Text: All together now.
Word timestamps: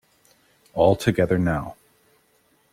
All 0.73 0.95
together 0.95 1.37
now. 1.37 1.75